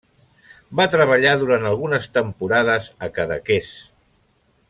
[0.79, 3.71] Va treballar durant algunes temporades a Cadaqués.